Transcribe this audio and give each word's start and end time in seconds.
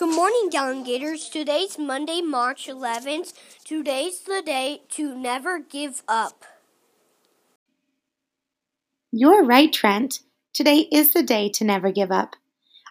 Good 0.00 0.14
morning, 0.14 0.48
Young 0.50 0.82
Gators. 0.82 1.28
Today's 1.28 1.78
Monday, 1.78 2.22
March 2.22 2.68
11th. 2.68 3.34
Today's 3.66 4.20
the 4.20 4.40
day 4.40 4.80
to 4.92 5.14
never 5.14 5.58
give 5.58 6.02
up. 6.08 6.46
You're 9.12 9.44
right, 9.44 9.70
Trent. 9.70 10.20
Today 10.54 10.88
is 10.90 11.12
the 11.12 11.22
day 11.22 11.50
to 11.50 11.64
never 11.64 11.92
give 11.92 12.10
up. 12.10 12.36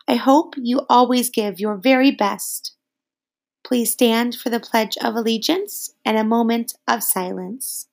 I 0.07 0.17
hope 0.17 0.53
you 0.55 0.81
always 0.87 1.31
give 1.31 1.59
your 1.59 1.77
very 1.77 2.11
best. 2.11 2.75
Please 3.63 3.91
stand 3.91 4.35
for 4.35 4.51
the 4.51 4.59
Pledge 4.59 4.95
of 5.01 5.15
Allegiance 5.15 5.95
and 6.05 6.15
a 6.15 6.23
moment 6.23 6.75
of 6.87 7.01
silence. 7.01 7.87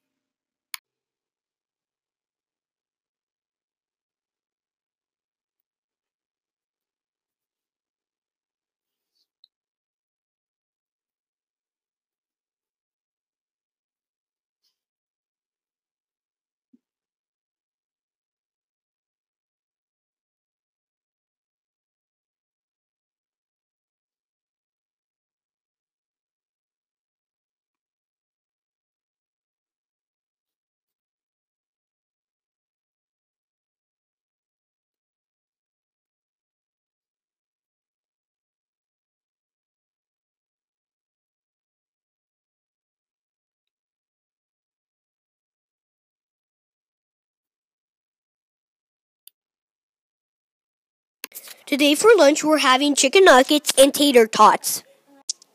Today 51.67 51.97
for 51.97 52.13
lunch, 52.17 52.45
we're 52.45 52.59
having 52.59 52.95
chicken 52.95 53.25
nuggets 53.25 53.73
and 53.77 53.93
tater 53.93 54.29
tots. 54.29 54.85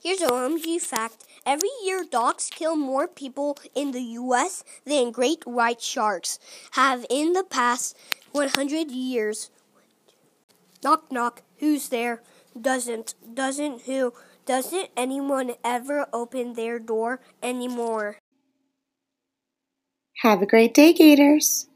Here's 0.03 0.21
a 0.21 0.27
OMG 0.27 0.81
fact. 0.81 1.23
Every 1.45 1.69
year, 1.85 2.03
dogs 2.03 2.49
kill 2.53 2.75
more 2.75 3.07
people 3.07 3.57
in 3.73 3.91
the 3.91 4.01
U.S. 4.19 4.65
than 4.83 5.11
great 5.11 5.47
white 5.47 5.81
sharks 5.81 6.37
have 6.71 7.05
in 7.09 7.31
the 7.31 7.45
past 7.45 7.97
100 8.33 8.91
years. 8.91 9.51
Knock, 10.83 11.09
knock. 11.13 11.43
Who's 11.59 11.87
there? 11.87 12.21
Doesn't. 12.59 13.15
Doesn't 13.33 13.83
who? 13.83 14.13
Doesn't 14.45 14.89
anyone 14.97 15.53
ever 15.63 16.07
open 16.11 16.55
their 16.55 16.77
door 16.77 17.21
anymore? 17.41 18.17
Have 20.23 20.41
a 20.41 20.45
great 20.45 20.73
day, 20.73 20.91
Gators. 20.91 21.69